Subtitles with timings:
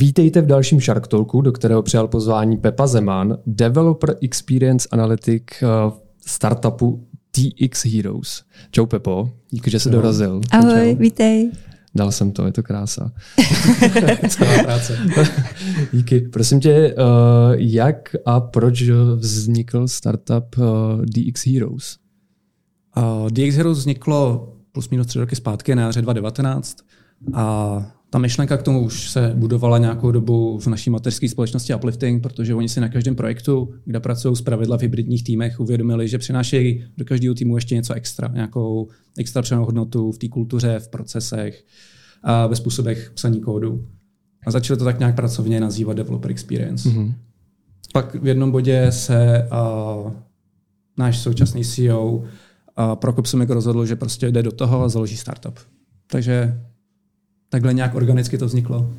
[0.00, 5.92] Vítejte v dalším Shark Talku, do kterého přijal pozvání Pepa Zeman, Developer Experience Analytic uh,
[6.26, 8.42] startupu TX Heroes.
[8.70, 10.40] Čau Pepo, díky, že jsi dorazil.
[10.50, 11.02] Ahoj, Čau.
[11.02, 11.50] vítej.
[11.94, 13.12] Dal jsem to, je to krása.
[14.62, 14.98] práce.
[15.92, 16.20] Díky.
[16.20, 17.04] Prosím tě, uh,
[17.56, 18.82] jak a proč
[19.16, 20.64] vznikl startup uh,
[21.04, 21.96] DX Heroes?
[22.96, 26.76] Uh, DX Heroes vzniklo plus minus tři roky zpátky na jaře 2019
[27.32, 32.22] a ta myšlenka k tomu už se budovala nějakou dobu v naší mateřské společnosti Uplifting,
[32.22, 36.18] protože oni si na každém projektu, kde pracují z pravidla v hybridních týmech, uvědomili, že
[36.18, 38.88] přinášejí do každého týmu ještě něco extra, nějakou
[39.18, 41.64] extra přenou hodnotu v té kultuře, v procesech
[42.22, 43.86] a ve způsobech psaní kódu.
[44.46, 46.88] A začali to tak nějak pracovně nazývat Developer Experience.
[46.88, 47.14] Mm-hmm.
[47.92, 49.48] Pak v jednom bodě se
[50.04, 50.12] uh,
[50.98, 52.24] náš současný CEO uh,
[52.94, 55.58] Prokop Sumek rozhodl, že prostě jde do toho a založí startup.
[56.06, 56.60] Takže
[57.50, 58.90] takhle nějak organicky to vzniklo.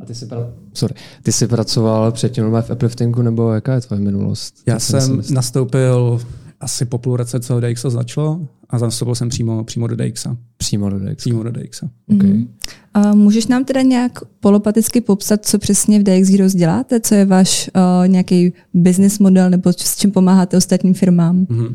[0.00, 0.50] A ty jsi, pra...
[0.74, 0.94] Sorry.
[1.22, 4.54] ty jsi pracoval předtím v Upliftingu, nebo jaká je tvoje minulost?
[4.66, 6.20] Já jsem nastoupil
[6.60, 10.26] asi po půl roce, co DX začalo a nastoupil jsem přímo, přímo do DX.
[10.56, 11.16] Přímo do DX.
[11.16, 11.82] Přímo do DX.
[11.82, 12.30] Okay.
[12.30, 12.48] Mm-hmm.
[12.94, 17.00] A můžeš nám teda nějak polopaticky popsat, co přesně v DX Heroes děláte?
[17.00, 21.46] Co je váš uh, nějaký business model nebo s čím pomáháte ostatním firmám?
[21.46, 21.74] Mm-hmm.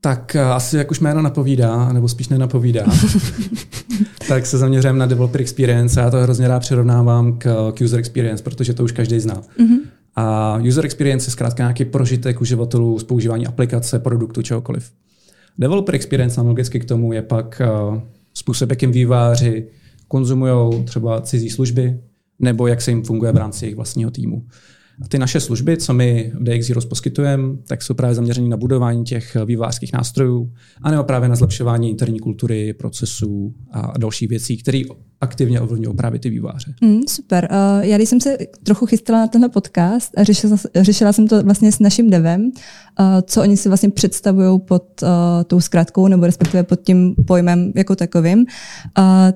[0.00, 2.84] Tak uh, asi jak už jméno napovídá, nebo spíš nenapovídá,
[4.28, 7.98] tak se zaměřujeme na developer experience a já to hrozně rád přirovnávám k, k user
[7.98, 9.34] experience, protože to už každý zná.
[9.34, 9.78] Mm-hmm.
[10.16, 14.92] A user experience je zkrátka nějaký prožitek uživatelů z používání aplikace, produktu, čehokoliv.
[15.58, 18.00] Developer experience analogicky k tomu je pak uh,
[18.34, 19.66] způsob, jakým výváři
[20.08, 22.00] konzumují třeba cizí služby,
[22.38, 24.46] nebo jak se jim funguje v rámci jejich vlastního týmu.
[25.02, 28.56] A ty naše služby, co my v DX Heroes poskytujeme, tak jsou právě zaměřené na
[28.56, 34.82] budování těch vývářských nástrojů, anebo právě na zlepšování interní kultury, procesů a dalších věcí, které
[35.20, 36.74] aktivně ovlivňují právě ty výváře.
[36.80, 37.48] Mm, super.
[37.50, 41.42] Uh, já když jsem se trochu chystala na tenhle podcast a řešila, řešila jsem to
[41.42, 45.08] vlastně s naším devem, uh, co oni si vlastně představují pod uh,
[45.46, 48.44] tou zkrátkou nebo respektive pod tím pojmem jako takovým, uh,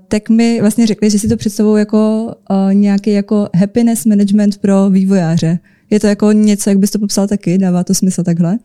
[0.09, 4.91] tak mi vlastně řekli, že si to představují jako uh, nějaký jako happiness management pro
[4.91, 5.59] vývojáře.
[5.91, 7.59] Je to jako něco, jak bys to popsal taky?
[7.59, 8.59] Dává to smysl takhle?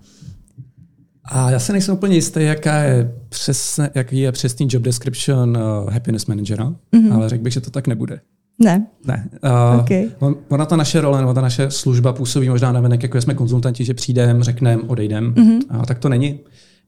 [1.31, 5.89] A já se nejsem úplně jistý, jaká je přesně, jaký je přesný job description uh,
[5.89, 7.13] happiness managera, mm-hmm.
[7.13, 8.19] ale řekl bych, že to tak nebude.
[8.59, 8.87] Ne.
[9.05, 9.29] Ne.
[9.43, 10.09] Uh, okay.
[10.49, 13.85] Ona ta naše role, nebo ta naše služba působí možná na venek, jako jsme konzultanti,
[13.85, 15.29] že přijdeme, řekneme, odejdeme.
[15.29, 15.59] Mm-hmm.
[15.69, 16.39] A tak to není.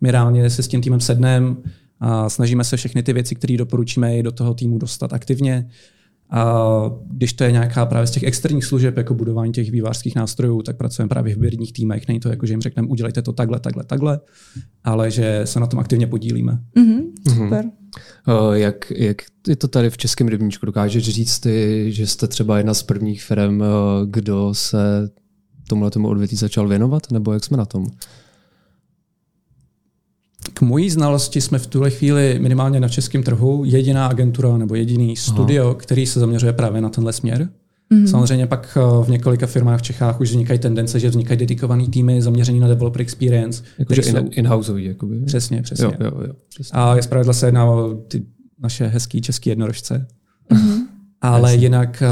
[0.02, 1.56] My reálně se s tím týmem sedneme
[2.00, 5.69] a snažíme se všechny ty věci, které doporučíme, i do toho týmu dostat aktivně.
[6.31, 6.56] A
[7.08, 10.78] když to je nějaká právě z těch externích služeb, jako budování těch vývářských nástrojů, tak
[10.78, 12.08] pracujeme právě v hybridních týmech.
[12.08, 14.19] Není to jako, že jim řekneme, udělejte to takhle, takhle, takhle,
[14.84, 16.59] ale že se na tom aktivně podílíme.
[16.78, 17.66] Mm-hmm, super.
[17.66, 18.53] Mm-hmm.
[18.53, 20.66] Jak, jak je to tady v Českém rybníčku?
[20.66, 23.64] Dokážeš říct ty, že jste třeba jedna z prvních firm,
[24.06, 25.09] kdo se
[25.68, 27.86] tomuhle tomu odvětví začal věnovat, nebo jak jsme na tom?
[30.54, 35.16] K mojí znalosti jsme v tuhle chvíli minimálně na českém trhu jediná agentura nebo jediný
[35.16, 35.76] studio, Aha.
[35.76, 37.50] který se zaměřuje právě na tenhle směr.
[37.92, 38.06] Mm-hmm.
[38.06, 42.22] Samozřejmě pak eh, v několika firmách v Čechách už vznikají tendence, že vznikají dedikované týmy
[42.22, 43.64] zaměřený na developer experience.
[43.80, 45.22] Jakože in, in-houseový, jakoby.
[45.26, 45.86] Přesně, přesně.
[45.86, 46.80] Jo, jo, jo, přesně.
[46.80, 48.26] A je zpravidla se jedná o ty
[48.60, 50.08] naše hezký český jednorožce.
[50.52, 50.80] Mm-hmm.
[51.22, 51.66] Ale Jasně.
[51.66, 52.08] jinak eh,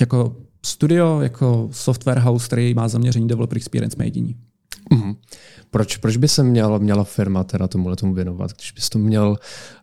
[0.00, 4.36] jako studio, jako software house, který má zaměření developer experience, jsme jediní.
[4.90, 5.16] Mm-hmm.
[5.70, 8.50] Proč, proč by se měla, měla firma teda tomuhle tomu věnovat?
[8.52, 9.36] Když bys to měl,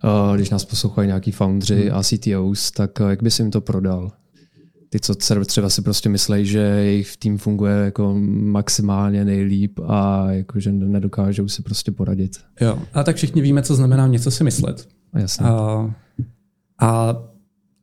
[0.03, 1.97] uh, když nás poslouchají nějaký foundři mm.
[1.97, 4.11] a CTOs, tak uh, jak bys jim to prodal?
[4.89, 5.15] Ty, co
[5.45, 11.47] třeba si prostě myslí, že jejich tým funguje jako maximálně nejlíp a jako, že nedokážou
[11.47, 12.31] si prostě poradit.
[12.61, 14.87] Jo, a tak všichni víme, co znamená něco si myslet.
[15.13, 15.45] Jasně.
[15.45, 15.93] A,
[16.79, 17.15] a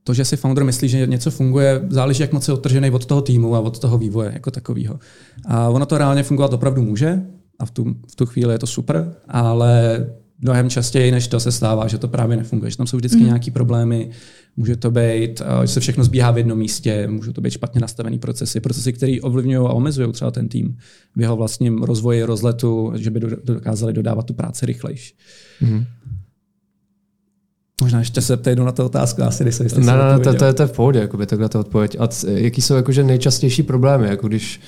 [0.07, 3.21] to, že si founder myslí, že něco funguje, záleží, jak moc je odtržený od toho
[3.23, 4.99] týmu a od toho vývoje jako takového.
[5.47, 7.23] A ono to reálně fungovat opravdu může
[7.59, 10.07] a v tu, v tu chvíli je to super, ale
[10.41, 13.27] mnohem častěji, než to se stává, že to právě nefunguje, že tam jsou vždycky mm.
[13.27, 14.11] nějaké problémy,
[14.57, 18.19] může to být, že se všechno zbíhá v jednom místě, může to být špatně nastavený
[18.19, 20.77] procesy, procesy, které ovlivňují a omezují třeba ten tým
[21.17, 25.15] v jeho vlastním rozvoji, rozletu, že by dokázali dodávat tu práci rychlejší.
[25.61, 25.85] Mm.
[27.81, 29.81] Možná ještě se ptejdu na tu otázku, asi nejsem jistý.
[29.81, 31.97] Ne, ne, to, to, je, to je v pohodě, jakoby, takhle to odpověď.
[32.01, 34.61] A jaký jsou jakože nejčastější problémy, jako když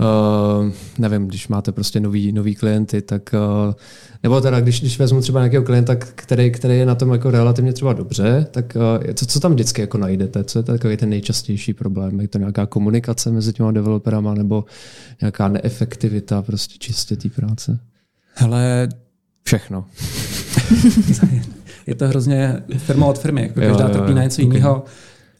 [0.00, 3.34] Uh, nevím, když máte prostě nový, nový klienty, tak
[3.68, 3.74] uh,
[4.22, 7.72] nebo teda, když, když vezmu třeba nějakého klienta, který, který je na tom jako relativně
[7.72, 10.44] třeba dobře, tak uh, co, co tam vždycky jako najdete?
[10.44, 12.20] Co je takový ten nejčastější problém?
[12.20, 14.64] Je to nějaká komunikace mezi těma developerama nebo
[15.20, 17.78] nějaká neefektivita prostě čistě té práce?
[18.34, 18.88] Hele,
[19.42, 19.84] všechno.
[21.86, 24.56] je to hrozně firma od firmy, jako každá trpí na něco okay.
[24.56, 24.84] jiného,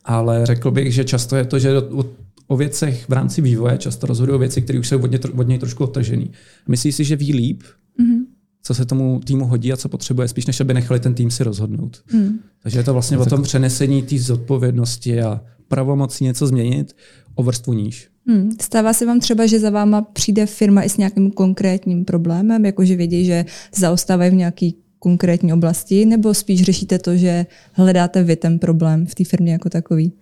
[0.04, 2.04] ale řekl bych, že často je to, že o,
[2.46, 5.58] o věcech v rámci vývoje často rozhodují věci, které už jsou od něj, od něj
[5.58, 6.30] trošku odtažený.
[6.68, 7.62] Myslíš si, že ví líp,
[8.00, 8.24] mm-hmm.
[8.62, 11.44] co se tomu týmu hodí a co potřebuje, spíš než aby nechali ten tým si
[11.44, 12.02] rozhodnout.
[12.12, 12.38] Mm.
[12.62, 16.96] Takže je to vlastně to o tom přenesení té zodpovědnosti a pravomocí něco změnit
[17.34, 18.08] o vrstvu níž.
[18.28, 18.50] Hmm.
[18.60, 22.96] Stává se vám třeba, že za váma přijde firma i s nějakým konkrétním problémem, jakože
[22.96, 23.44] vědí, že
[23.76, 29.14] zaostávají v nějaký konkrétní oblasti, nebo spíš řešíte to, že hledáte vy ten problém v
[29.14, 30.12] té firmě jako takový?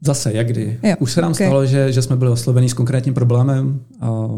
[0.00, 0.78] Zase, jak kdy.
[0.82, 1.46] Jo, Už se nám okay.
[1.46, 4.28] stalo, že, že jsme byli osloveni s konkrétním problémem, a,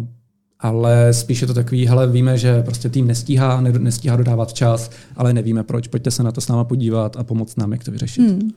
[0.61, 5.33] ale spíš je to takový, hele, víme, že prostě tým nestíhá, nestíhá dodávat čas, ale
[5.33, 8.21] nevíme proč, pojďte se na to s náma podívat a pomoct nám, jak to vyřešit.
[8.21, 8.51] Hmm.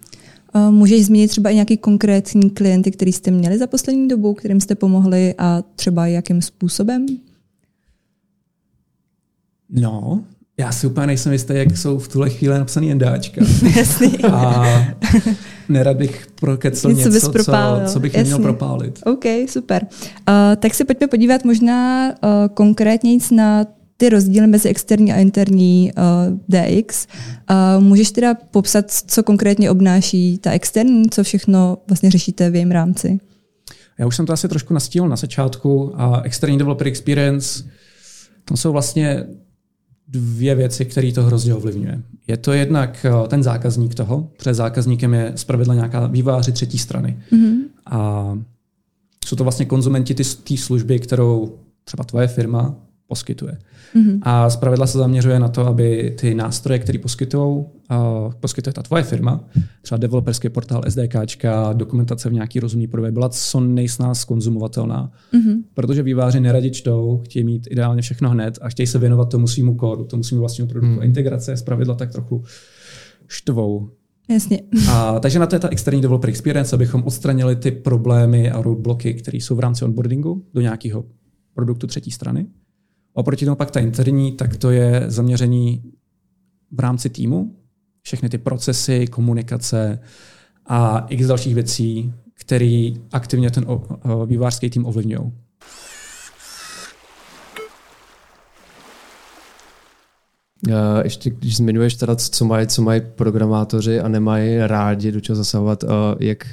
[0.69, 4.75] Můžeš zmínit třeba i nějaký konkrétní klienty, který jste měli za poslední dobu, kterým jste
[4.75, 7.05] pomohli a třeba jakým způsobem?
[9.71, 10.23] No,
[10.59, 13.41] já si úplně nejsem jistý, jak jsou v tuhle chvíli napsaný NDAčka.
[13.77, 14.17] Jasný.
[14.23, 14.65] A
[15.69, 18.29] nerad bych prokecl něco, něco co, co bych Jasný.
[18.29, 18.99] neměl propálit.
[19.05, 19.87] OK, super.
[20.29, 23.65] Uh, tak se pojďme podívat možná uh, konkrétně na
[23.97, 27.07] ty rozdíly mezi externí a interní uh, DX.
[27.49, 32.71] Uh, můžeš teda popsat, co konkrétně obnáší ta externí, co všechno vlastně řešíte v jejím
[32.71, 33.19] rámci?
[33.99, 37.63] Já už jsem to asi trošku nastíl na začátku a externí developer experience,
[38.45, 39.25] tam jsou vlastně
[40.11, 42.01] dvě věci, které to hrozně ovlivňuje.
[42.27, 47.17] Je to jednak eh, ten zákazník toho, protože zákazníkem je zpravidla nějaká výváři třetí strany.
[47.31, 47.57] Mm-hmm.
[47.85, 48.37] A
[49.25, 52.75] jsou to vlastně konzumenti té služby, kterou třeba tvoje firma
[53.07, 53.57] poskytuje.
[53.95, 54.19] Mm-hmm.
[54.21, 57.65] A zpravidla se zaměřuje na to, aby ty nástroje, které poskytují,
[58.39, 59.43] poskytuje ta tvoje firma,
[59.81, 65.11] třeba developerský portál SDKčka, dokumentace v nějaký rozumný podobě, byla co nejsnáz konzumovatelná.
[65.33, 65.63] Mm-hmm.
[65.73, 69.75] Protože výváři neradi čtou, chtějí mít ideálně všechno hned a chtějí se věnovat tomu svýmu
[69.75, 70.95] kódu, tomu svýmu vlastnímu produktu.
[70.95, 71.03] Mm.
[71.03, 72.43] Integrace zpravidla tak trochu
[73.27, 73.89] štvou.
[74.29, 74.61] Jasně.
[74.91, 79.13] A, takže na to je ta externí developer experience, abychom odstranili ty problémy a roadblocky,
[79.13, 81.05] které jsou v rámci onboardingu do nějakého
[81.53, 82.47] produktu třetí strany.
[83.13, 85.83] Oproti tomu pak ta interní, tak to je zaměření
[86.71, 87.55] v rámci týmu,
[88.01, 89.99] všechny ty procesy, komunikace
[90.65, 93.65] a x dalších věcí, které aktivně ten
[94.25, 95.31] vývářský tým ovlivňují.
[101.03, 105.83] Ještě když zmiňuješ teda, co mají, co mají programátoři a nemají rádi do čeho zasahovat,
[106.19, 106.47] jak,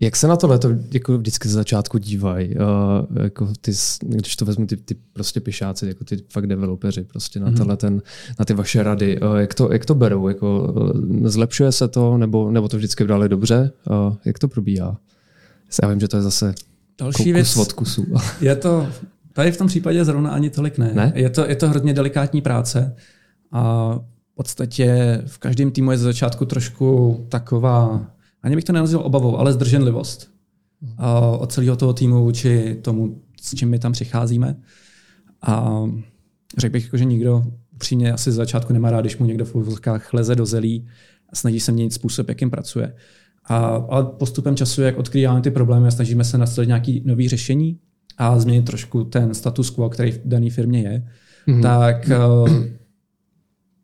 [0.00, 2.56] jak se na tohle to jako vždycky z začátku dívají?
[2.56, 7.40] Uh, jako ty, když to vezmu, ty, ty prostě pišáci, jako ty fakt developeři, prostě
[7.40, 7.76] na, mm-hmm.
[7.76, 8.02] ten,
[8.38, 9.20] na ty vaše rady.
[9.20, 10.28] Uh, jak, to, jak to berou?
[10.28, 13.72] Jako, uh, zlepšuje se to, nebo, nebo to vždycky dali dobře?
[13.90, 14.96] Uh, jak to probíhá?
[15.82, 16.54] Já vím, že to je zase
[16.98, 18.06] Další věc od kusu.
[18.40, 18.88] je to,
[19.32, 20.90] tady v tom případě zrovna ani tolik ne.
[20.94, 21.12] ne?
[21.14, 22.96] Je, to, je to hodně delikátní práce
[23.52, 23.92] a
[24.32, 28.06] v podstatě v každém týmu je ze začátku trošku taková
[28.42, 30.30] ani bych to nenazval obavou, ale zdrženlivost
[30.98, 34.56] a od celého toho týmu vůči tomu, s čím my tam přicházíme.
[35.42, 35.82] A
[36.58, 37.44] řekl bych, jako, že nikdo
[37.74, 40.88] upřímně asi z začátku nemá rád, když mu někdo v úvozkách leze do zelí
[41.32, 42.94] a snaží se měnit způsob, jakým pracuje.
[43.44, 47.78] A, ale postupem času, jak odkrýváme ty problémy a snažíme se nastavit nějaké nové řešení
[48.18, 51.08] a změnit trošku ten status quo, který v dané firmě je,
[51.48, 51.62] mm-hmm.
[51.62, 52.79] tak mm-hmm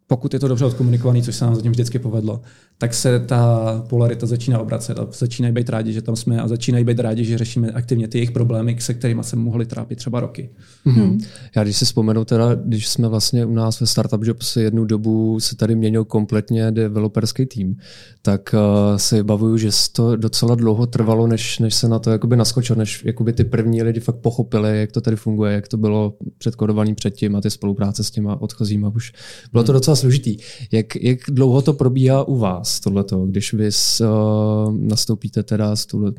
[0.07, 2.41] pokud je to dobře odkomunikovaný, což se nám zatím vždycky povedlo,
[2.79, 6.85] tak se ta polarita začíná obracet a začínají být rádi, že tam jsme a začínají
[6.85, 10.51] být rádi, že řešíme aktivně ty jejich problémy, se kterými se mohli trápit třeba roky.
[10.87, 11.25] Mm-hmm.
[11.57, 15.41] Já když si vzpomenu teda, když jsme vlastně u nás ve Startup Jobs jednu dobu
[15.41, 17.77] se tady měnil kompletně developerský tým,
[18.23, 22.37] tak uh, si bavuju, že to docela dlouho trvalo, než, než se na to jakoby
[22.37, 26.15] naskočilo, než jakoby ty první lidi fakt pochopili, jak to tady funguje, jak to bylo
[26.39, 29.13] předkodovaný předtím a ty spolupráce s těma odchozíma už.
[29.53, 30.37] Bylo to docela složitý.
[30.73, 35.87] Jak, jak dlouho to probíhá u vás, tohleto, když vy s, uh, nastoupíte teda s
[35.87, 36.13] tohle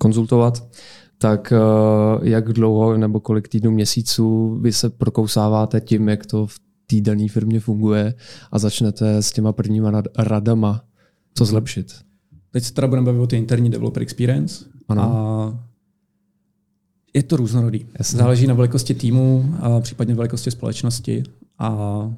[0.00, 0.68] konzultovat,
[1.18, 6.54] tak uh, jak dlouho nebo kolik týdnů, měsíců vy se prokousáváte tím, jak to v
[6.86, 8.14] té dané firmě funguje
[8.52, 10.84] a začnete s těma prvníma radama,
[11.34, 11.92] co zlepšit?
[12.50, 14.64] Teď se teda budeme bavit o té interní developer experience.
[14.88, 15.02] Ano.
[15.02, 15.72] A
[17.14, 17.86] je to různorodý.
[17.98, 18.18] Jasně.
[18.18, 21.22] Záleží na velikosti týmu a případně velikosti společnosti.
[21.58, 22.10] A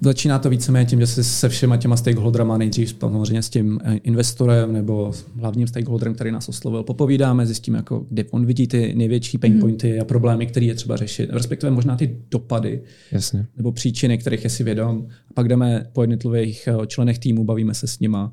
[0.00, 3.96] Začíná to víceméně tím, že se se všema těma stakeholderama nejdřív samozřejmě s tím eh,
[3.96, 9.38] investorem nebo hlavním stakeholderem, který nás oslovil, popovídáme, zjistíme, jako, kde on vidí ty největší
[9.38, 9.60] pain mhm.
[9.60, 12.82] pointy a problémy, které je třeba řešit, respektive možná ty dopady
[13.12, 13.46] Jasně.
[13.56, 15.06] nebo příčiny, kterých je si vědom.
[15.30, 18.32] A pak jdeme po jednotlivých eh, členech týmu, bavíme se s nima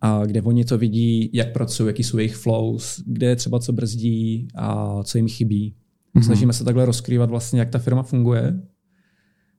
[0.00, 3.72] a kde oni to vidí, jak pracují, jaký jsou jejich flows, kde je třeba co
[3.72, 5.74] brzdí a co jim chybí.
[6.16, 6.24] Mm-hmm.
[6.24, 8.60] Snažíme se takhle rozkrývat vlastně, jak ta firma funguje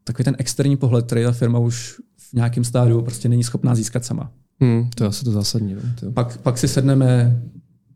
[0.10, 4.06] takový ten externí pohled, který ta firma už v nějakém stádiu prostě není schopná získat
[4.06, 4.32] sama.
[4.60, 5.74] Hmm, to je asi to zásadní.
[5.74, 6.12] No, to.
[6.12, 7.42] Pak, pak si sedneme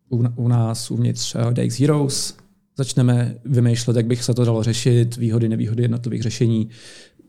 [0.10, 2.38] u, u nás uvnitř uh, DX Heroes,
[2.78, 6.70] začneme vymýšlet, jak bych se to dalo řešit, výhody, nevýhody jednotlivých řešení.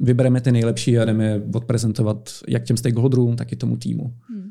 [0.00, 4.14] Vybereme ty nejlepší a jdeme je odprezentovat jak těm stakeholderům, tak i tomu týmu.
[4.31, 4.50] Hmm.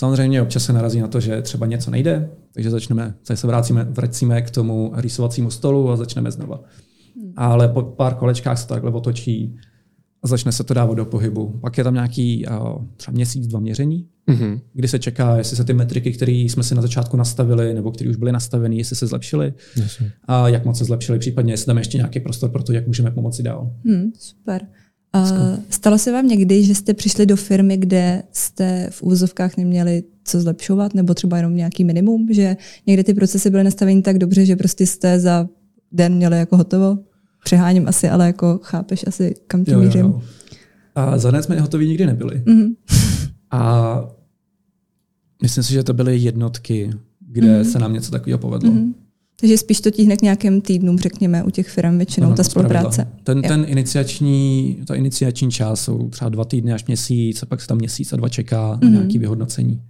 [0.00, 4.42] Samozřejmě občas se narazí na to, že třeba něco nejde, takže začneme, se vracíme, vracíme
[4.42, 6.60] k tomu rýsovacímu stolu a začneme znova.
[7.16, 7.32] Hmm.
[7.36, 9.56] Ale po pár kolečkách se to takhle otočí
[10.24, 11.58] a začne se to dávat do pohybu.
[11.60, 14.60] Pak je tam nějaký uh, třeba měsíc, dva měření, mm-hmm.
[14.72, 18.10] kdy se čeká, jestli se ty metriky, které jsme si na začátku nastavili, nebo které
[18.10, 20.02] už byly nastaveny, jestli se zlepšily yes.
[20.24, 23.10] a jak moc se zlepšily, případně jestli tam ještě nějaký prostor pro to, jak můžeme
[23.10, 23.72] pomoci dál.
[23.84, 24.66] Hmm, super.
[25.14, 30.02] Uh, stalo se vám někdy, že jste přišli do firmy, kde jste v úvozovkách neměli
[30.24, 34.46] co zlepšovat, nebo třeba jenom nějaký minimum, že někdy ty procesy byly nastaveny tak dobře,
[34.46, 35.48] že prostě jste za
[35.92, 36.98] den měli jako hotovo?
[37.44, 40.06] Přeháním asi, ale jako chápeš asi, kam tím mířím.
[40.06, 40.22] Jo.
[40.94, 42.42] A za den jsme hotoví nikdy nebyli.
[42.46, 42.74] Mm-hmm.
[43.50, 44.00] A
[45.42, 47.72] myslím si, že to byly jednotky, kde mm-hmm.
[47.72, 48.70] se nám něco takového povedlo.
[48.72, 48.94] Mm-hmm.
[49.40, 53.08] Takže spíš to tíhne k nějakým týdnům, řekněme, u těch firm většinou, ano, ta spolupráce.
[53.24, 57.66] Ten, ten iniciační, ta iniciační čas jsou třeba dva týdny až měsíc, a pak se
[57.66, 58.82] tam měsíc a dva čeká mm-hmm.
[58.82, 58.98] na mhm.
[58.98, 59.80] nějaké vyhodnocení.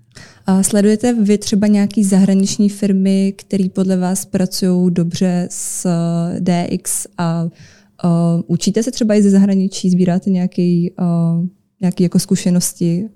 [0.46, 7.06] A sledujete vy třeba nějaký zahraniční firmy, které podle vás pracují dobře s eh, DX
[7.18, 8.10] a uh,
[8.46, 11.46] učíte se třeba i ze zahraničí, sbíráte nějaké uh,
[11.80, 13.08] nějaký jako zkušenosti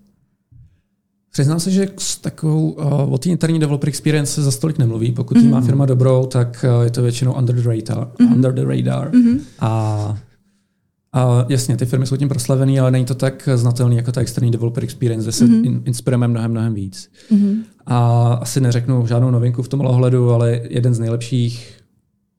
[1.33, 5.13] Přiznám se, že s takovou uh, o té interní developer experience se za stolik nemluví.
[5.13, 5.51] Pokud mm-hmm.
[5.51, 8.09] má firma dobrou, tak uh, je to většinou under the radar.
[8.09, 8.33] Mm-hmm.
[8.33, 9.11] Under the radar.
[9.11, 9.41] Mm-hmm.
[9.59, 10.19] A,
[11.13, 14.51] a jasně, ty firmy jsou tím proslavený, ale není to tak znatelný jako ta externí
[14.51, 15.67] developer experience, kde se mm-hmm.
[15.67, 17.11] in, inspirujeme mnohem, mnohem víc.
[17.33, 17.57] Mm-hmm.
[17.87, 21.73] A asi neřeknu žádnou novinku v tom ohledu, ale jeden z nejlepších,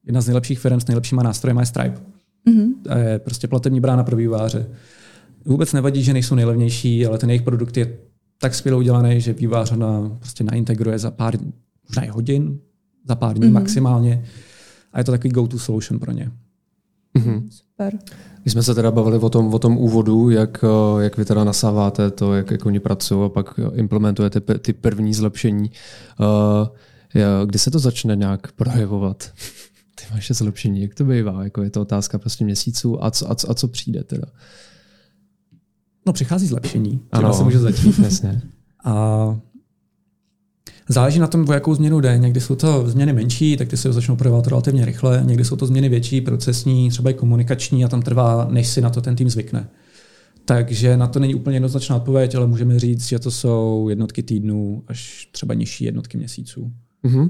[0.05, 1.97] jedna z nejlepších firm s nejlepšíma nástroji je Stripe.
[2.47, 2.67] Mm-hmm.
[2.83, 4.67] To je prostě platební brána pro výváře.
[5.45, 7.97] Vůbec nevadí, že nejsou nejlevnější, ale ten jejich produkt je
[8.41, 11.37] tak skvěle udělaný, že vývářana prostě naintegruje za pár
[11.89, 12.59] možná i hodin,
[13.07, 13.53] za pár dní mm-hmm.
[13.53, 14.25] maximálně.
[14.93, 16.31] A je to takový go-to solution pro ně.
[17.17, 17.43] Mm-hmm.
[17.49, 17.99] Super.
[18.45, 21.43] My jsme se teda bavili o tom, o tom úvodu, jak, eh, jak vy teda
[21.43, 25.71] nasáváte to, jak, jak oni pracují a pak implementujete ty první zlepšení.
[26.19, 26.67] Uh,
[27.45, 29.31] kdy se to začne nějak projevovat?
[29.95, 31.43] Ty vaše zlepšení, jak to bývá?
[31.43, 34.27] Jako je to otázka prostě měsíců a co, a co, a co přijde teda?
[36.09, 36.99] No, přichází zlepšení.
[37.11, 37.99] Ano, se může začít.
[38.03, 38.41] Jasně.
[38.83, 39.39] A
[40.87, 42.17] Záleží na tom, o jakou změnu jde.
[42.17, 45.23] Někdy jsou to změny menší, tak ty se začnou projevovat relativně rychle.
[45.25, 48.89] Někdy jsou to změny větší, procesní, třeba i komunikační a tam trvá, než si na
[48.89, 49.69] to ten tým zvykne.
[50.45, 54.83] Takže na to není úplně jednoznačná odpověď, ale můžeme říct, že to jsou jednotky týdnů
[54.87, 56.71] až třeba nižší jednotky měsíců.
[57.05, 57.29] Mm-hmm.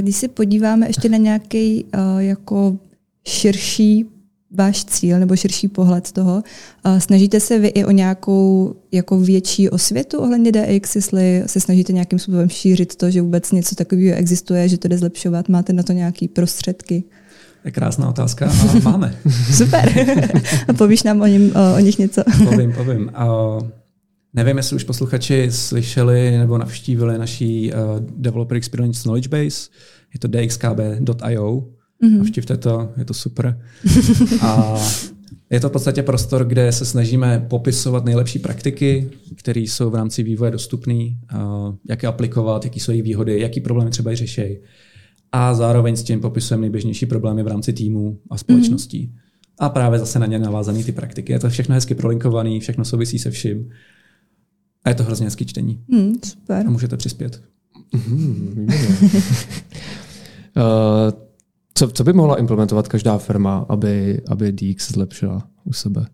[0.00, 2.78] Když se podíváme ještě na nějaký uh, jako
[3.28, 4.06] širší
[4.52, 6.42] váš cíl nebo širší pohled z toho.
[6.98, 12.18] Snažíte se vy i o nějakou jako větší osvětu ohledně DX, jestli se snažíte nějakým
[12.18, 15.92] způsobem šířit to, že vůbec něco takového existuje, že to jde zlepšovat, máte na to
[15.92, 17.04] nějaké prostředky?
[17.64, 19.16] Je krásná otázka a máme.
[19.56, 19.92] Super.
[20.68, 22.22] a povíš nám o, něm, o, o nich něco?
[22.44, 23.10] povím, povím.
[23.22, 23.68] Uh,
[24.34, 27.78] nevím, jestli už posluchači slyšeli nebo navštívili naší uh,
[28.16, 29.70] Developer Experience Knowledge Base.
[30.14, 32.18] Je to dxkb.io Mm-hmm.
[32.18, 33.60] Navštivte to, je to super.
[34.40, 34.78] A
[35.50, 40.22] je to v podstatě prostor, kde se snažíme popisovat nejlepší praktiky, které jsou v rámci
[40.22, 41.04] vývoje dostupné,
[41.88, 44.58] jak je aplikovat, jaký jsou jejich výhody, jaký problémy třeba i řeší.
[45.32, 49.06] A zároveň s tím popisujeme nejběžnější problémy v rámci týmu a společností.
[49.06, 49.30] Mm-hmm.
[49.58, 51.32] A právě zase na ně navázané ty praktiky.
[51.32, 53.70] Je to všechno hezky prolinkované, všechno souvisí se vším.
[54.84, 55.84] A je to hrozně hezký čtení.
[55.88, 56.66] Mm, super.
[56.66, 57.42] A můžete přispět.
[58.08, 58.68] Mm,
[60.56, 61.12] uh,
[61.74, 66.06] Co, co by mohla implementovat každá firma, aby, aby DX zlepšila u sebe?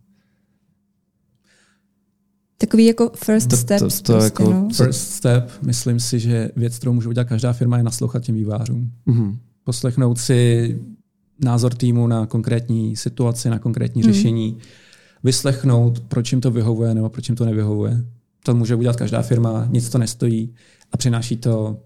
[2.59, 3.79] Takový jako first step.
[3.79, 4.69] To, to, to prostě, jako no.
[4.75, 8.93] First step, myslím si, že věc, kterou může udělat každá firma, je naslouchat těm vývářům.
[9.07, 9.39] Mm-hmm.
[9.65, 10.79] Poslechnout si
[11.45, 14.13] názor týmu na konkrétní situaci, na konkrétní mm.
[14.13, 14.59] řešení,
[15.25, 18.05] vyslechnout, proč jim to vyhovuje nebo proč jim to nevyhovuje.
[18.45, 20.55] To může udělat každá firma, nic to nestojí
[20.93, 21.81] a přináší to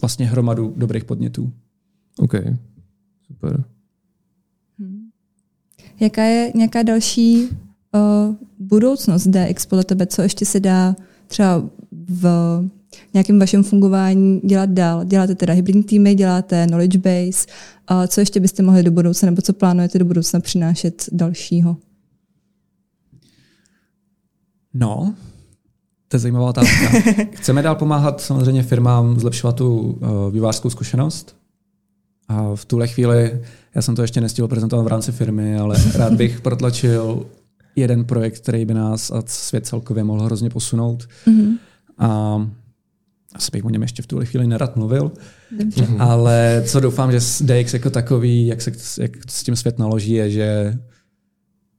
[0.00, 1.52] vlastně hromadu dobrých podnětů.
[2.18, 2.34] OK,
[3.26, 3.64] super.
[4.78, 5.10] Hmm.
[6.00, 10.06] Jaká je nějaká další uh, budoucnost DX podle tebe?
[10.06, 12.24] Co ještě se dá třeba v
[13.14, 15.04] nějakém vašem fungování dělat dál?
[15.04, 17.46] Děláte teda hybridní týmy, děláte knowledge base.
[17.90, 21.76] Uh, co ještě byste mohli do budoucna, nebo co plánujete do budoucna přinášet dalšího?
[24.74, 25.14] No,
[26.08, 26.88] to je zajímavá otázka.
[27.32, 31.36] Chceme dál pomáhat samozřejmě firmám zlepšovat tu uh, vývářskou zkušenost,
[32.28, 33.40] A v tuhle chvíli,
[33.74, 37.26] já jsem to ještě nestihl prezentovat v rámci firmy, ale rád bych protlačil
[37.76, 41.08] jeden projekt, který by nás a svět celkově mohl hrozně posunout.
[41.26, 41.58] Mm-hmm.
[41.98, 42.36] A
[43.34, 45.12] asi bych o něm ještě v tuhle chvíli nerad mluvil,
[45.58, 45.86] Dobře.
[45.98, 50.30] ale co doufám, že DX jako takový, jak se jak s tím svět naloží, je,
[50.30, 50.78] že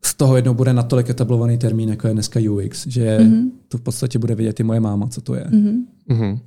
[0.06, 3.50] z toho jednou bude natolik etablovaný termín, jako je dneska UX, že mm-hmm.
[3.68, 5.46] to v podstatě bude vidět i moje máma, co to je.
[5.46, 6.40] Mm-hmm.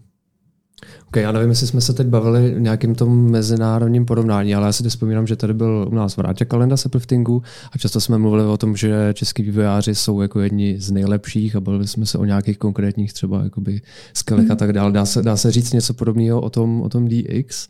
[1.08, 4.72] Ok, já nevím, jestli jsme se teď bavili v nějakým tom mezinárodním porovnání, ale já
[4.72, 7.42] si vzpomínám, že tady byl u nás Vrátě kalenda Sepliftingu
[7.72, 11.60] a často jsme mluvili o tom, že český vývojáři jsou jako jedni z nejlepších a
[11.60, 13.80] bavili jsme se o nějakých konkrétních třeba jakoby
[14.14, 14.52] skillech mm.
[14.52, 14.92] a tak dále.
[14.92, 17.68] Dá se, dá se říct něco podobného o tom, o tom DX?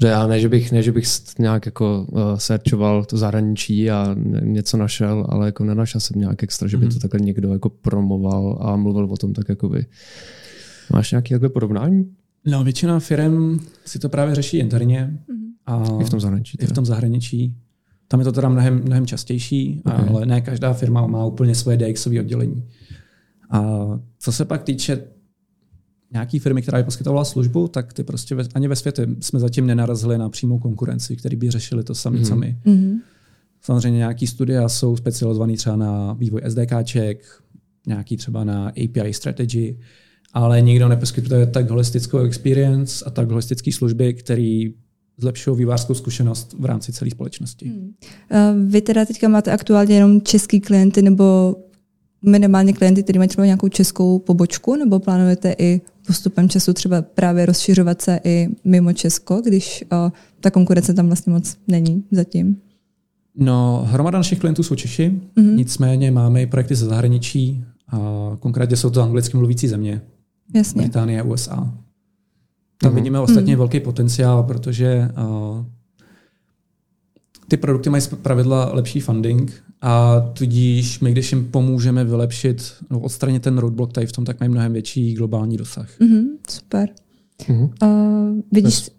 [0.00, 1.06] Že já ne, že bych, ne, že bych
[1.38, 6.68] nějak jako uh, searchoval to zahraničí a něco našel, ale jako nenašel jsem nějak extra,
[6.68, 7.00] že by to mhm.
[7.00, 9.86] takhle někdo jako promoval a mluvil o tom tak jakoby.
[10.92, 12.14] Máš nějaké takové porovnání?
[12.46, 15.18] No, většina firm si to právě řeší interně.
[15.66, 16.58] A I v tom zahraničí.
[16.60, 17.56] I v tom zahraničí.
[18.08, 20.08] Tam je to teda mnohem, mnohem častější, okay.
[20.08, 22.64] ale ne každá firma má úplně svoje DXové oddělení.
[23.50, 23.86] A
[24.18, 25.02] co se pak týče
[26.12, 29.66] nějaký firmy, která by poskytovala službu, tak ty prostě ve, ani ve světě jsme zatím
[29.66, 32.28] nenarazili na přímou konkurenci, který by řešili to sami mm-hmm.
[32.28, 32.58] sami.
[32.66, 33.00] Mm-hmm.
[33.60, 37.24] Samozřejmě nějaký studia jsou specializované třeba na vývoj SDKček,
[37.86, 39.78] nějaký třeba na API strategy,
[40.34, 44.74] ale nikdo neposkytuje tak holistickou experience a tak holistické služby, který
[45.18, 47.68] zlepšují vývářskou zkušenost v rámci celé společnosti.
[47.68, 48.68] Hmm.
[48.68, 51.56] Vy teda teďka máte aktuálně jenom český klienty nebo
[52.22, 57.46] minimálně klienty, kteří mají třeba nějakou českou pobočku, nebo plánujete i postupem času třeba právě
[57.46, 62.56] rozšiřovat se i mimo Česko, když o, ta konkurence tam vlastně moc není zatím?
[63.36, 65.54] No, hromada našich klientů jsou Češi, mm-hmm.
[65.54, 67.98] nicméně máme i projekty ze zahraničí, a
[68.40, 70.00] konkrétně jsou to anglicky mluvící země,
[70.54, 70.82] Jasně.
[70.82, 71.54] Británie a USA.
[71.54, 72.94] Tam uh-huh.
[72.94, 73.58] vidíme ostatně uh-huh.
[73.58, 75.64] velký potenciál, protože uh,
[77.48, 83.42] ty produkty mají pravidla lepší funding a tudíž my, když jim pomůžeme vylepšit, no, odstranit
[83.42, 86.00] ten roadblock tady v tom, tak mají mnohem větší globální dosah.
[86.00, 86.24] Uh-huh.
[86.50, 86.88] Super.
[87.48, 87.68] Uh,
[88.52, 88.90] vidíš,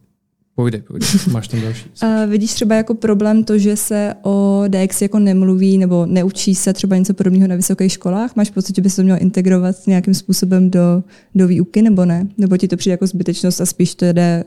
[0.55, 1.89] Povídej, povídej, máš tam další.
[2.01, 6.73] A vidíš třeba jako problém to, že se o DX jako nemluví nebo neučí se
[6.73, 8.35] třeba něco podobného na vysokých školách?
[8.35, 11.03] Máš pocit, že by se to mělo integrovat nějakým způsobem do,
[11.35, 12.27] do výuky nebo ne?
[12.37, 14.43] Nebo ti to přijde jako zbytečnost a spíš to jde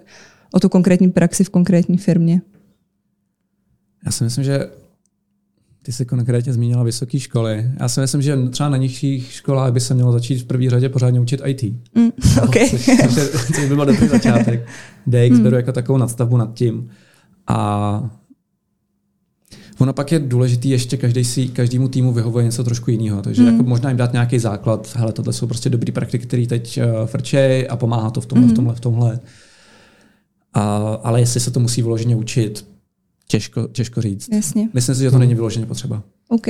[0.53, 2.41] o tu konkrétní praxi v konkrétní firmě?
[4.07, 4.71] Já si myslím, že
[5.89, 7.71] ty jsi konkrétně zmínila vysoké školy.
[7.81, 10.89] Já si myslím, že třeba na nižších školách by se mělo začít v první řadě
[10.89, 11.63] pořádně učit IT.
[11.95, 12.11] Mm,
[12.43, 12.69] okay.
[12.69, 14.67] což, což by byl dobrý začátek.
[15.07, 15.43] DX mm.
[15.43, 16.89] beru jako takovou nadstavbu nad tím.
[17.47, 18.11] A
[19.79, 23.23] Ono pak je důležitý ještě každý si, každému týmu vyhovuje něco trošku jiného.
[23.23, 23.49] Takže mm.
[23.49, 24.97] jako možná jim dát nějaký základ.
[24.97, 28.47] Hele, tohle jsou prostě dobrý praktiky, který teď uh, frčej a pomáhá to v tomhle,
[28.47, 28.53] mm.
[28.53, 29.21] v tomhle, v tomhle.
[30.55, 32.65] A, ale jestli se to musí vyloženě učit,
[33.31, 34.29] Těžko, těžko říct.
[34.33, 34.69] Jasně.
[34.75, 35.21] Myslím si, že to hmm.
[35.21, 36.03] není vyloženě potřeba.
[36.29, 36.47] OK.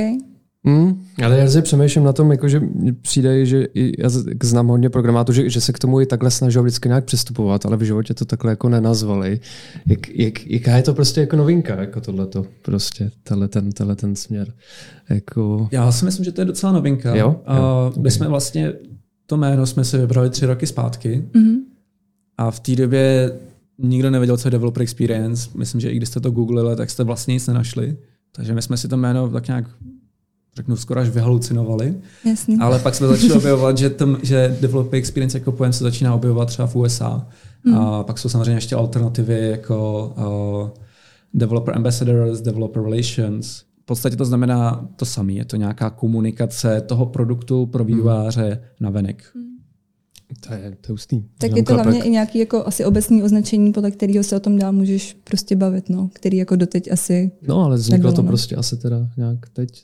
[0.65, 2.61] Mm, ale já si přemýšlím na tom, jako, že
[3.03, 4.09] přijde, že i, já
[4.43, 7.77] znám hodně programátů, že, že se k tomu i takhle snaží vždycky nějak přistupovat, ale
[7.77, 9.41] v životě to takhle jako nenazvali.
[9.87, 14.17] Jak, jak, jaká je to prostě jako novinka, jako tohleto, prostě, tenhle ten, tenhle ten
[14.17, 14.53] směr.
[15.11, 15.69] Jako...
[15.73, 17.17] Já si myslím, že to je docela novinka.
[17.17, 17.41] Jo?
[17.47, 18.03] A jo, okay.
[18.03, 18.73] My jsme vlastně,
[19.27, 21.57] to jméno jsme si vybrali tři roky zpátky mm-hmm.
[22.39, 23.33] a v té době
[23.79, 25.51] nikdo nevěděl, co je developer experience.
[25.55, 27.97] Myslím, že i když jste to googlili, tak jste vlastně nic nenašli.
[28.33, 29.65] Takže my jsme si to jméno tak nějak
[30.59, 31.95] řeknu, skoro až vyhalucinovali.
[32.25, 32.57] Jasně.
[32.61, 36.49] Ale pak jsme začali objevovat, že, tom, že developer experience jako pojem se začíná objevovat
[36.49, 37.27] třeba v USA.
[37.65, 37.75] Mm.
[37.75, 40.85] A pak jsou samozřejmě ještě alternativy jako uh,
[41.35, 43.63] developer ambassadors, developer relations.
[43.83, 45.33] V podstatě to znamená to samé.
[45.33, 47.95] Je to nějaká komunikace toho produktu pro hmm.
[47.95, 48.61] vývojáře mm.
[48.81, 49.25] na venek.
[49.35, 49.48] Mm.
[50.41, 51.23] To je, to hustý.
[51.39, 54.59] Tak je to hlavně i nějaký jako asi obecný označení, podle kterého se o tom
[54.59, 58.29] dál můžeš prostě bavit, no, který jako doteď asi No, ale vzniklo to no.
[58.29, 59.83] prostě asi teda nějak teď.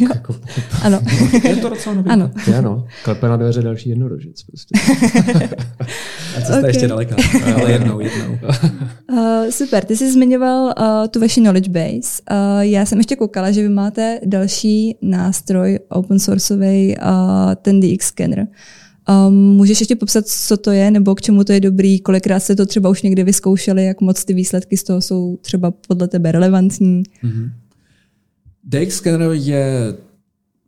[0.00, 0.36] jako
[0.82, 1.00] ano.
[1.48, 2.12] je to docela novinka.
[2.12, 2.30] Ano.
[2.46, 2.86] Je, no.
[3.04, 4.78] Klepe na dveře další jednorožec prostě.
[6.36, 6.70] A cesta okay.
[6.70, 7.16] ještě daleká,
[7.54, 8.38] ale jednou, jednou.
[9.12, 12.22] Uh, super, ty jsi zmiňoval uh, tu vaši knowledge base.
[12.30, 18.06] Uh, já jsem ještě koukala, že vy máte další nástroj open sourceový, uh, ten DX
[18.06, 18.46] Scanner.
[19.28, 22.56] Um, můžeš ještě popsat, co to je, nebo k čemu to je dobrý, kolikrát jste
[22.56, 26.32] to třeba už někde vyzkoušeli, jak moc ty výsledky z toho jsou třeba podle tebe
[26.32, 27.02] relevantní?
[27.24, 27.50] Mm-hmm.
[28.64, 29.94] DX Scanner je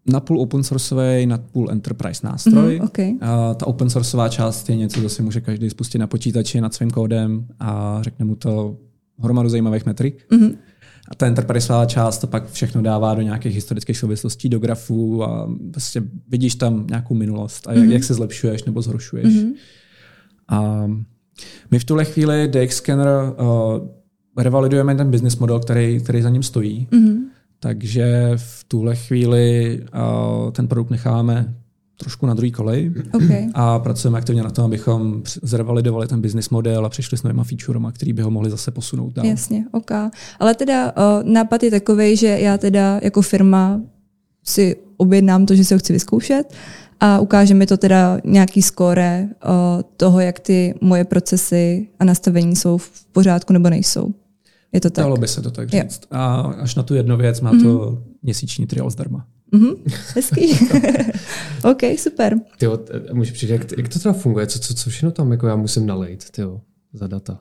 [0.06, 2.78] napůl open sourceový, napůl enterprise nástroj.
[2.78, 3.14] Mm, okay.
[3.20, 6.74] a ta open sourceová část je něco, co si může každý spustit na počítači nad
[6.74, 8.76] svým kódem a řekne mu to
[9.18, 10.26] hromadu zajímavých metrik.
[10.30, 10.56] Mm-hmm.
[11.08, 15.50] A ta enterpriseová část to pak všechno dává do nějakých historických souvislostí, do grafů a
[15.72, 17.92] prostě vidíš tam nějakou minulost a jak, mm-hmm.
[17.92, 19.34] jak se zlepšuješ nebo zhoršuješ.
[19.34, 19.52] Mm-hmm.
[20.48, 20.86] A
[21.70, 23.88] my v tuhle chvíli DX Scanner uh,
[24.36, 26.88] revalidujeme ten business model, který, který za ním stojí.
[26.90, 27.18] Mm-hmm.
[27.60, 31.54] Takže v tuhle chvíli uh, ten produkt necháme
[31.98, 33.48] trošku na druhý kolej okay.
[33.54, 37.92] a pracujeme aktivně na tom, abychom zrevalidovali ten business model a přišli s novýma featurema,
[37.92, 39.26] který by ho mohli zase posunout dál.
[39.26, 39.90] Jasně, ok.
[40.38, 43.80] Ale teda uh, nápad je takový, že já teda jako firma
[44.44, 46.54] si objednám to, že si ho chci vyzkoušet
[47.00, 52.56] a ukáže mi to teda nějaký skóre uh, toho, jak ty moje procesy a nastavení
[52.56, 54.14] jsou v pořádku nebo nejsou.
[54.72, 55.04] Je to tak?
[55.04, 56.00] Dalo by se to tak říct.
[56.02, 56.18] Jo.
[56.18, 57.62] A až na tu jednu věc má mm-hmm.
[57.62, 59.26] to měsíční trial zdarma.
[59.52, 59.76] Mm-hmm,
[60.14, 60.52] hezký.
[61.70, 62.40] OK, super.
[62.58, 62.78] Tyjo,
[63.12, 64.46] můžu přijít, jak, jak to teda funguje?
[64.46, 66.60] Co, co, co všechno tam jako já musím nalejt tyjo,
[66.92, 67.40] za data?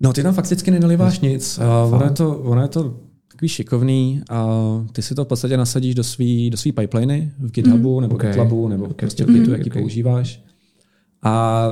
[0.00, 1.58] No, ty tam fakticky nenaliváš nic.
[1.58, 4.46] Uh, ono, je to, ono je to takový šikovný a
[4.92, 8.02] ty si to v podstatě nasadíš do svý, do svý pipeliny v GitHubu mm.
[8.02, 8.30] nebo okay.
[8.30, 8.94] GitLabu nebo okay.
[8.94, 9.82] prostě v Gitu, jaký okay.
[9.82, 10.44] používáš.
[11.22, 11.66] A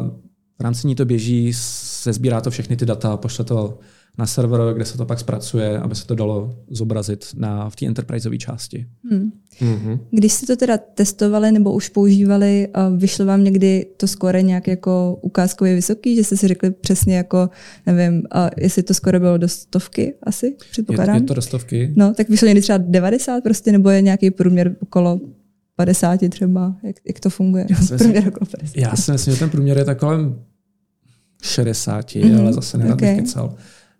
[0.58, 3.78] v rámci ní to běží, se sbírá to všechny ty data, pošle to
[4.18, 7.86] na server, kde se to pak zpracuje, aby se to dalo zobrazit na, v té
[7.86, 8.86] enterpriseové části.
[9.10, 9.32] Hmm.
[9.60, 9.98] Mm-hmm.
[10.10, 15.18] Když jste to teda testovali nebo už používali, vyšlo vám někdy to skoro nějak jako
[15.20, 17.50] ukázkově vysoký, že jste si řekli přesně jako,
[17.86, 18.22] nevím,
[18.56, 21.14] jestli to skoro bylo do stovky asi, předpokládám?
[21.14, 21.92] Je, je to do stovky.
[21.96, 25.20] No, tak vyšlo někdy třeba 90 prostě, nebo je nějaký průměr okolo
[25.76, 27.66] 50 třeba, jak, jak to funguje?
[27.70, 28.14] Já si, myslím,
[28.76, 30.38] já si myslím, že ten průměr je tak kolem
[31.42, 32.40] 60, mm-hmm.
[32.40, 33.16] ale zase nerad okay.
[33.16, 33.54] kecal.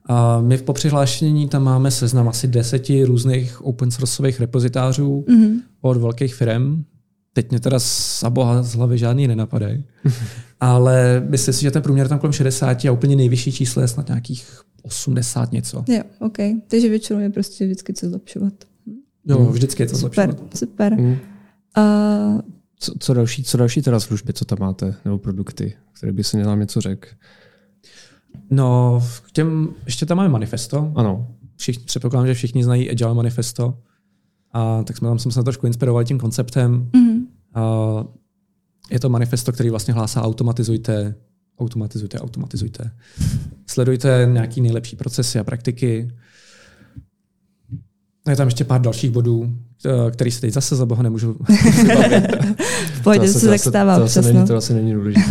[0.06, 5.60] A my v popřihlášení tam máme seznam asi deseti různých open sourceových repozitářů mm-hmm.
[5.80, 6.84] od velkých firm.
[7.32, 9.84] Teď mě teda z boha z hlavy žádný nenapadají.
[10.60, 14.08] Ale myslím si, že ten průměr tam kolem 60 a úplně nejvyšší číslo je snad
[14.08, 15.84] nějakých 80 něco.
[15.88, 16.38] Jo, OK.
[16.68, 18.52] Takže většinou je prostě vždycky co zlepšovat.
[19.26, 19.46] Jo, mm.
[19.46, 20.58] vždycky je co super, zlepšovat.
[20.58, 21.16] Super, mm.
[21.78, 22.40] uh,
[22.82, 26.36] co, co, další, co další teda služby, co tam máte, nebo produkty, které by si
[26.36, 27.08] nám něco řekl?
[28.50, 30.92] No, k těm, ještě tam máme manifesto.
[30.96, 31.28] Ano.
[31.56, 33.78] Všichni, předpokládám, že všichni znají Agile manifesto.
[34.52, 36.90] A tak jsme tam jsme se trošku inspirovali tím konceptem.
[36.92, 37.26] Mm-hmm.
[37.54, 38.04] A
[38.90, 41.14] je to manifesto, který vlastně hlásá automatizujte,
[41.58, 42.90] automatizujte, automatizujte.
[43.66, 46.10] Sledujte nějaký nejlepší procesy a praktiky.
[48.28, 49.58] Je tam ještě pár dalších bodů,
[50.10, 51.36] který se teď zase za boha nemůžu
[52.94, 55.24] V pohodě, se tak stává to, to, není, to asi není důležité.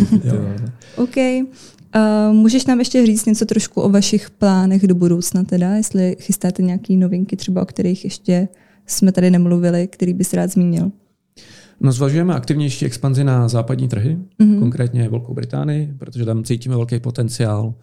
[0.96, 1.16] OK.
[1.16, 6.62] Uh, můžeš nám ještě říct něco trošku o vašich plánech do budoucna teda, jestli chystáte
[6.62, 8.48] nějaké novinky třeba, o kterých ještě
[8.86, 10.90] jsme tady nemluvili, který bys rád zmínil?
[11.80, 14.58] No, zvažujeme aktivnější expanzi na západní trhy, mm-hmm.
[14.58, 17.74] konkrétně Velkou Británii, protože tam cítíme velký potenciál.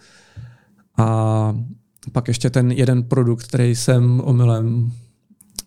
[0.98, 1.56] A
[2.12, 4.92] pak ještě ten jeden produkt, který jsem omylem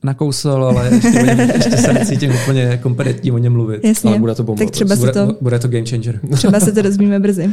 [0.04, 3.84] nakousl, ale ještě, ještě se necítím úplně kompetentní o něm mluvit.
[3.84, 4.10] Jasně.
[4.10, 4.64] Ale bude to bomba.
[4.64, 6.20] Tak třeba bude, to, bude to game changer.
[6.32, 7.50] Třeba se to dozvíme brzy.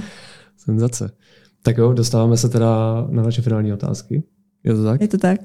[0.58, 1.12] Senzace.
[1.62, 2.68] Tak jo, dostáváme se teda
[3.10, 4.24] na naše finální otázky.
[4.64, 5.02] Je to tak?
[5.02, 5.40] Je to tak.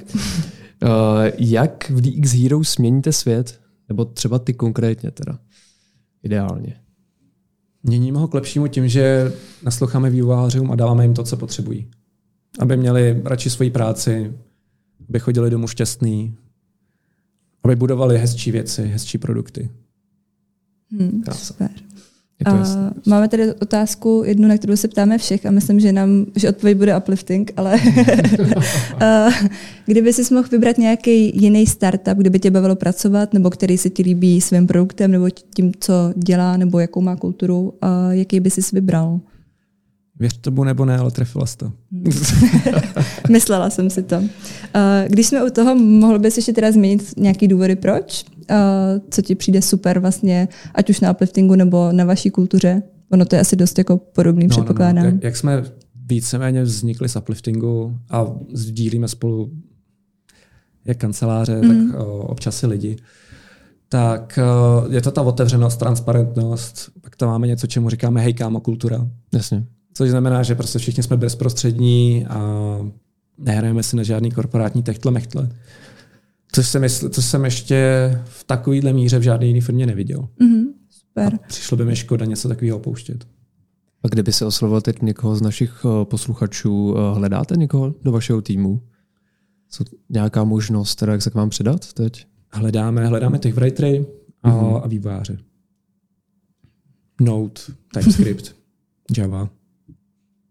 [0.82, 0.88] Uh,
[1.38, 3.60] jak v DX Hero směníte svět?
[3.88, 5.38] Nebo třeba ty konkrétně teda?
[6.22, 6.76] Ideálně.
[7.82, 11.90] Měníme ho k lepšímu tím, že nasloucháme vývojářům a dáváme jim to, co potřebují.
[12.58, 14.32] Aby měli radši svoji práci,
[15.08, 16.36] aby chodili domů šťastný,
[17.64, 19.70] aby budovali hezčí věci, hezčí produkty.
[20.90, 21.70] Hmm, super.
[22.52, 26.48] Uh, máme tady otázku, jednu, na kterou se ptáme všech a myslím, že nám, že
[26.48, 27.74] odpověď bude uplifting, ale
[29.02, 29.32] uh,
[29.86, 33.90] kdyby si mohl vybrat nějaký jiný startup, kde by tě bavilo pracovat, nebo který se
[33.90, 38.50] ti líbí svým produktem, nebo tím, co dělá, nebo jakou má kulturu, uh, jaký by
[38.50, 39.20] si vybral?
[40.18, 41.72] Věř tomu nebo ne, ale trefila jsi to.
[43.30, 44.22] Myslela jsem si to.
[45.08, 48.24] Když jsme u toho, mohl bys ještě teda změnit nějaký důvody, proč?
[49.10, 52.82] Co ti přijde super vlastně, ať už na upliftingu nebo na vaší kultuře?
[53.12, 54.96] Ono to je asi dost jako podobný, no, předpokládám.
[54.96, 55.06] No, no.
[55.06, 55.62] Jak, jak jsme
[56.06, 59.50] víceméně vznikli z upliftingu a sdílíme spolu
[60.84, 61.92] jak kanceláře, mm.
[61.92, 62.96] tak občas i lidi,
[63.88, 64.38] tak
[64.90, 69.08] je to ta otevřenost, transparentnost, pak tam máme něco, čemu říkáme hej kámo kultura.
[69.34, 69.64] Jasně.
[69.94, 72.78] Což znamená, že prostě všichni jsme bezprostřední a
[73.38, 75.48] nehrajeme si na žádný korporátní techtle mechtle.
[76.52, 80.28] Což jsem, mysl, co jsem ještě v takovýhle míře v žádné jiné firmě neviděl.
[80.40, 81.34] Mm-hmm, super.
[81.34, 83.26] A přišlo by mi škoda něco takového opouštět.
[84.02, 88.42] A kdyby se oslovil teď někoho z našich eh, posluchačů, eh, hledáte někoho do vašeho
[88.42, 88.82] týmu?
[89.68, 92.26] Co nějaká možnost, teda jak se k vám přidat teď?
[92.52, 94.06] Hledáme, hledáme těch writery
[94.42, 94.80] a, mm-hmm.
[94.84, 95.38] a vývojáře.
[97.20, 97.60] Node,
[97.94, 98.56] TypeScript,
[99.16, 99.50] Java.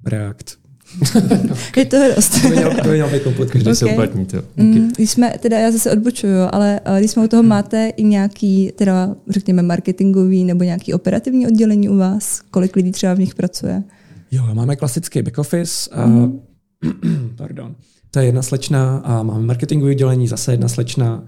[0.06, 0.64] React.
[1.78, 2.42] je to dost.
[2.42, 3.76] to by měl, to by měl být komplet, každý okay.
[3.76, 4.26] se uplatní.
[4.26, 4.44] To.
[4.58, 8.04] Mm, když jsme, teda já zase odbočuju, ale uh, když jsme u toho máte i
[8.04, 13.36] nějaký, teda řekněme marketingový nebo nějaký operativní oddělení u vás, kolik lidí třeba v nich
[13.36, 13.84] pracuje?
[14.32, 16.42] Jo, máme klasický back office a mm.
[17.36, 17.76] Pardon.
[18.12, 21.24] To je jedna slečna a máme marketingové oddělení, zase jedna slečna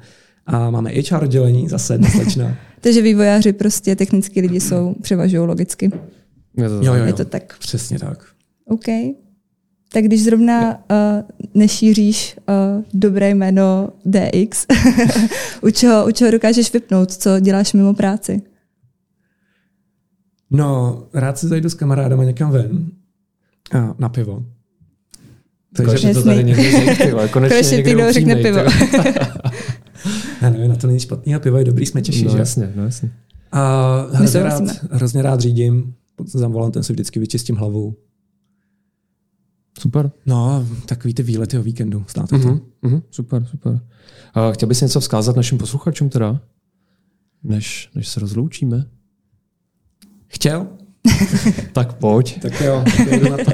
[0.46, 2.58] a máme HR oddělení, zase jedna slečna.
[2.82, 5.92] Takže vývojáři prostě, technický lidi jsou, převažují logicky.
[6.58, 7.16] Je to, Jo, jo, Je jo.
[7.16, 7.58] to tak.
[7.60, 8.35] Přesně tak.
[8.66, 8.86] OK.
[9.94, 10.78] Tak když zrovna uh,
[11.54, 14.66] nešíříš uh, dobré jméno DX,
[15.62, 18.42] u, čeho, u čeho dokážeš vypnout, co děláš mimo práci?
[20.52, 22.88] No, rád si zajdu s kamarádama někam ven
[23.72, 24.46] a na pivo.
[25.76, 26.64] Konečně to tady někdo
[26.96, 28.60] řekl, konečně, Konečně někdo řekne pivo.
[30.42, 32.38] Já nevím, na to není špatný a pivo je dobrý, jsme těší, No že?
[32.38, 33.12] jasně, no jasně.
[33.52, 35.94] A hrozně rád, hrozně rád řídím,
[36.26, 37.96] za volantem si vždycky vyčistím hlavu.
[39.80, 40.12] Super.
[40.26, 42.48] No, takový ty výlety o víkendu, znáte to?
[42.48, 43.82] Mhm, mhm, super, super.
[44.34, 46.42] A chtěl bys něco vzkázat našim posluchačům teda?
[47.44, 48.86] Než, než se rozloučíme?
[50.28, 50.68] Chtěl?
[51.74, 52.40] Tak pojď.
[52.42, 53.52] Tak jo, tak na to.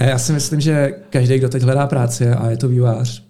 [0.04, 3.24] Já si myslím, že každý, kdo teď hledá práci a je to vývář,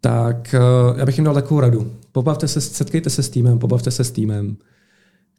[0.00, 0.58] tak eh,
[0.96, 1.92] já bych jim dal takovou radu.
[2.12, 4.56] Pobavte se, setkejte se s týmem, pobavte se s týmem,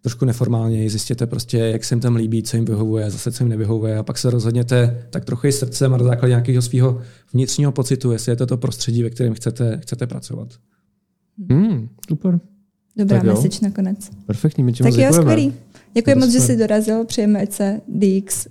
[0.01, 3.49] trošku neformálně, zjistěte prostě, jak se jim tam líbí, co jim vyhovuje, zase co jim
[3.49, 7.01] nevyhovuje a pak se rozhodněte tak trochu i srdcem a na základě nějakého svého
[7.33, 10.49] vnitřního pocitu, jestli je to to prostředí, ve kterém chcete, chcete pracovat.
[11.49, 12.39] Hmm, super.
[12.97, 13.33] Dobrá Tak jo.
[13.33, 14.09] message nakonec.
[14.25, 15.53] Perfektní, my Tak jo, skvělý.
[15.93, 17.05] Děkuji moc, že jsi dorazil.
[17.05, 18.47] Přejeme, ať se DX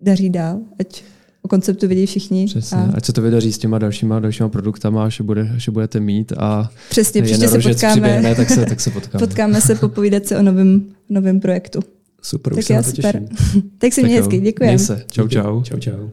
[0.00, 1.02] daří dál, ať
[1.42, 2.46] o konceptu vidí všichni.
[2.46, 2.78] Přesně.
[2.78, 5.72] A Ať se to vydaří s těma dalšíma, dalšíma produktama, až je, bude, až je
[5.72, 9.26] budete mít a přesně, příště se potkáme, přiběhne, tak se, tak se potkáme.
[9.26, 11.80] potkáme se popovídat si o novém, novém projektu.
[12.22, 13.22] Super, Tak už se jo, na to super.
[13.28, 13.62] těším.
[13.78, 14.64] Tak si Tak mě hezky, děkuji.
[14.64, 15.04] Měj se.
[15.10, 15.62] Čau, čau.
[15.62, 16.08] Čau, čau.